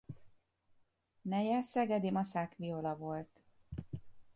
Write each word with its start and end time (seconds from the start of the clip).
Neje 1.21 1.61
Szegedy-Maszák 1.61 2.55
Viola 2.55 2.95
volt. 2.97 3.41